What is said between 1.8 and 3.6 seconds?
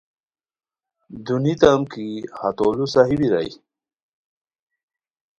کی ہتو لُو صحیح بیرائے